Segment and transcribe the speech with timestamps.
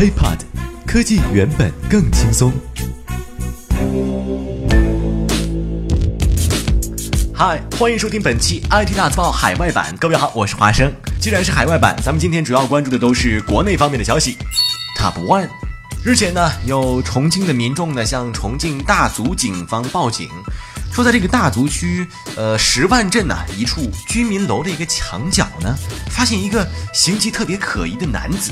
[0.00, 0.38] HeyPod，
[0.86, 2.50] 科技原本更轻松。
[7.34, 9.94] 嗨，欢迎收听本期 IT 大字报海外版。
[10.00, 10.90] 各位好，我是华生。
[11.20, 14.38] 既然是海外版，咱们今天主要关注的都是国内方面的消息。
[14.98, 15.50] Top One，
[16.02, 20.30] 日前呢，有重庆的民众呢向重庆大足警方报警。
[20.94, 25.76] 说，在这个大足区，呃，十万镇呢，一处居民楼的一个墙角呢，
[26.10, 28.50] 发现一个形迹特别可疑的男子。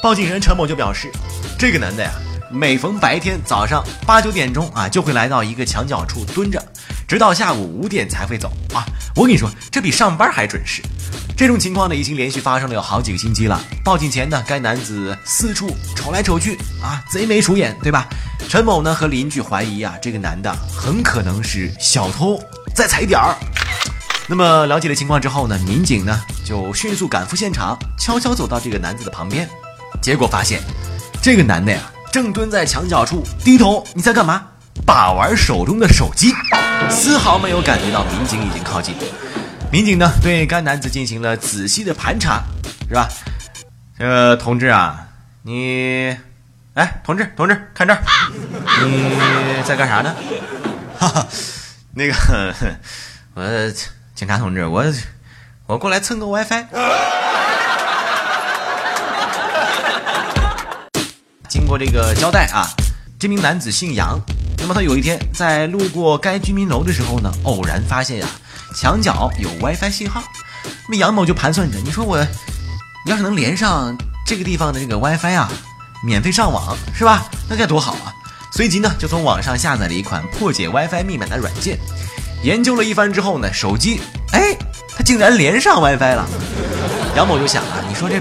[0.00, 1.10] 报警人陈某就表示，
[1.58, 2.12] 这个男的呀，
[2.50, 6.62] 每逢白天早上八九点钟啊，就会来到一个墙角处蹲着，
[7.06, 8.86] 直到下午五点才会走啊。
[9.16, 10.82] 我跟你说，这比上班还准时。
[11.36, 13.60] 这种情况呢，已经连续发生了有好几个星期了。
[13.84, 18.06] 报警前呢，该男子四处瞅来瞅去啊，贼眉鼠眼，对吧？
[18.48, 22.40] 陈某呢和邻居怀疑啊，这个男的很可能是小偷
[22.72, 23.34] 在踩点儿。
[24.28, 29.48] 那么了解了情况之后呢，民警呢就迅速赶赴现场，悄悄走到这个男子的旁边，
[30.00, 30.60] 结果发现
[31.20, 31.80] 这个男的呀
[32.10, 34.46] 正蹲在墙角处低头，你在干嘛？
[34.86, 36.32] 把玩手中的手机，
[36.88, 38.94] 丝毫没有感觉到民警已经靠近。
[39.70, 42.42] 民警呢对该男子进行了仔细的盘查，
[42.88, 43.08] 是吧？
[43.98, 45.08] 呃，同志啊，
[45.42, 46.16] 你，
[46.74, 48.00] 哎，同志，同志，看这儿，
[48.86, 50.14] 你在干啥呢？
[50.98, 51.26] 哈哈，
[51.92, 52.54] 那个，
[53.34, 53.72] 我
[54.14, 54.84] 警察同志，我
[55.66, 56.64] 我过来蹭个 WiFi。
[61.68, 62.66] 过这个交代啊，
[63.18, 64.18] 这名男子姓杨，
[64.56, 68.26] 那么他有一天在路过该居民楼的时候呢，偶然发现呀。
[68.76, 70.22] 墙角有 WiFi 信号，
[70.62, 72.18] 那么杨某就盘算着，你说我
[73.06, 73.96] 要是能连上
[74.26, 75.50] 这个地方的这个 WiFi 啊，
[76.04, 77.26] 免费上网是吧？
[77.48, 78.12] 那该多好啊！
[78.52, 81.78] 随即呢，就从网上下载了一款破解 WiFi 密码的软件，
[82.42, 84.00] 研究了一番之后呢，手机
[84.32, 84.54] 哎，
[84.94, 86.28] 它竟然连上 WiFi 了。
[87.16, 88.20] 杨某就想啊，你说这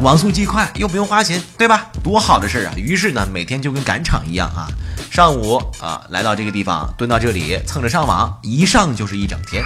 [0.00, 1.86] 网速既快又不用花钱，对吧？
[2.04, 2.72] 多好的事啊！
[2.76, 4.68] 于是呢，每天就跟赶场一样啊。
[5.10, 9.64] 上午啊，来到这个地方，蹲到这里蹭着上网，一上就是一整天。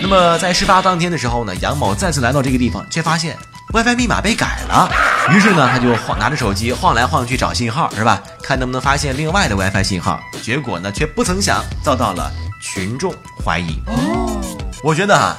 [0.00, 3.36] 那么在事发当天的时候呢，杨某再次来到这个地方，却发现
[3.72, 4.88] WiFi 密码被改了。
[5.32, 8.22] 于是呢，他就晃拿着手机晃来晃去找信号，是吧？
[8.40, 10.20] 看能不能发现另外的 WiFi 信号。
[10.40, 12.30] 结果呢，却不曾想遭到了
[12.62, 13.12] 群众
[13.44, 13.82] 怀疑。
[13.86, 14.40] 哦，
[14.84, 15.36] 我觉得哈，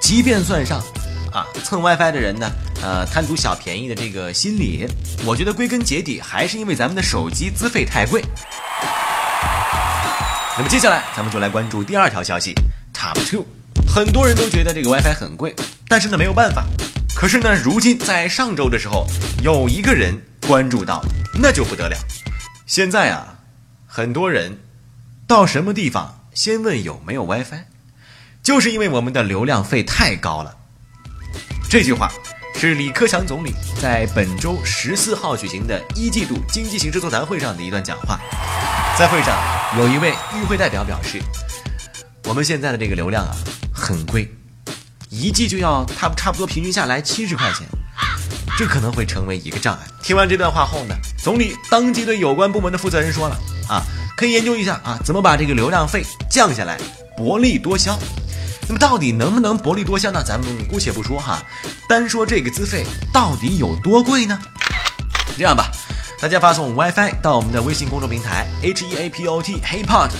[0.00, 0.82] 即便算上
[1.32, 2.50] 啊蹭 WiFi 的人呢。
[2.82, 4.88] 呃，贪图小便宜的这个心理，
[5.24, 8.20] 我觉得归根结底还是因为咱们的手机资费太贵。
[10.56, 12.52] 那么接下来咱们就来关注第二条消息
[12.92, 13.46] ，Top Two。
[13.86, 15.54] 很多人都觉得这个 WiFi 很贵，
[15.86, 16.64] 但是呢没有办法。
[17.14, 19.06] 可是呢，如今在上周的时候，
[19.44, 21.04] 有一个人关注到，
[21.40, 21.96] 那就不得了。
[22.66, 23.38] 现在啊，
[23.86, 24.58] 很多人
[25.28, 27.64] 到什么地方先问有没有 WiFi，
[28.42, 30.56] 就是因为我们的流量费太高了。
[31.72, 32.12] 这句话。
[32.54, 38.20] 是李克强总理在本周十四号举行的一季度经济形势座谈会上的一段讲话。
[38.98, 39.34] 在会上，
[39.78, 41.18] 有一位与会代表表示
[42.28, 43.34] ：“我们现在的这个流量啊，
[43.72, 44.30] 很贵，
[45.08, 47.66] 一季就要差差不多平均下来七十块钱，
[48.58, 53.82] 这可能会成为一个障碍。”听完这段话后呢，总理当即对有关部门的负责人说了：“啊，
[54.14, 56.78] 可以研究一下啊，怎么把这个流量费降下来，
[57.16, 57.98] 薄利多销。”
[58.68, 60.22] 那么到底能不能薄利多销呢？
[60.24, 61.42] 咱们姑且不说哈，
[61.88, 64.38] 单说这个资费到底有多贵呢？
[65.36, 65.70] 这样吧，
[66.20, 70.10] 大家发送 WiFi 到我们的微信公众平台 H E A P O T Hey Pot，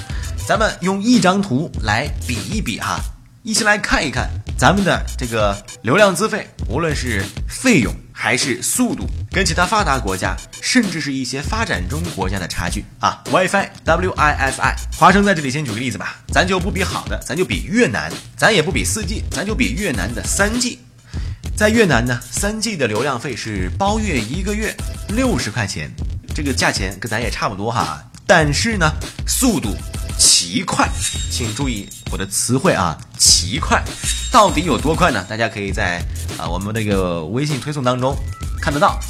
[0.46, 2.98] 咱们用一张图来比一比哈，
[3.42, 7.94] 一起来看一看咱们的这个流量资费，无论是费用。
[8.14, 20.78] 还是速度跟其他发达国家，甚至是一些发展中国家的差距啊！WiFi W I F I，华生在这里先举个例子吧，咱就不比好的，咱就比越南，咱也不比四 G，咱就比越南的三 G。
[21.56, 24.72] 在越南呢，三 G 的流量费是包月一个月
[25.08, 25.90] 六十块钱，
[26.32, 28.04] 这个价钱跟咱也差不多哈。
[28.24, 28.88] 但是呢，
[29.26, 29.74] 速度
[30.22, 30.88] 奇快，
[31.32, 33.82] 请注意我的词汇啊，奇快。
[34.30, 35.26] 到底有多快呢？
[35.28, 36.00] 大家可以在
[36.38, 38.16] 啊我们那个微信推送当中
[38.60, 39.00] 看得到，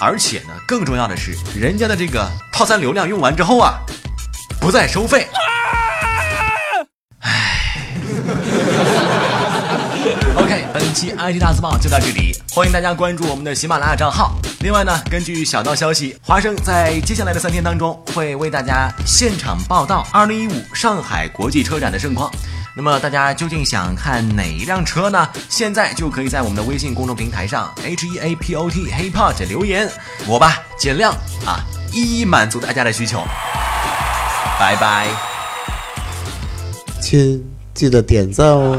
[0.00, 3.80] 而且呢，更重要的是，人家的这个套餐流量用完之后啊，
[4.60, 5.26] 不再收费。
[10.36, 14.34] OK，本 IT 大字报就到这里，欢迎大家关注我们的喜马拉雅账号。
[14.60, 22.30] 另外呢，根据小道消息，华生在接下来的三天当中会为大家现场报道2015上海国际车展的盛况。
[22.76, 25.28] 那么大家究竟想看哪一辆车呢？
[25.48, 29.88] 现在就可以在我们的微信公众平台上 H E A P O T HeyPod 留言，
[30.26, 31.12] 我吧尽量
[31.44, 31.62] 啊
[31.92, 33.22] 一一满足大家的需求。
[34.58, 35.08] 拜拜，
[37.00, 38.78] 亲，记得点赞哦。